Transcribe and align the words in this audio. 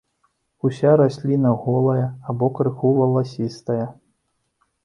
Уся 0.69 0.93
расліна 1.01 1.51
голая 1.65 2.07
або 2.33 2.49
крыху 2.61 2.95
валасістая. 3.01 3.81